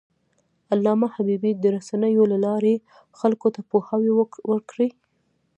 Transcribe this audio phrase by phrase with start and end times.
[0.73, 2.75] علامه حبيبي د رسنیو له لارې
[3.19, 4.11] خلکو ته پوهاوی
[4.51, 4.89] ورکړی.